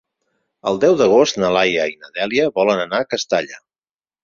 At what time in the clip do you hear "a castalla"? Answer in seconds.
3.05-3.63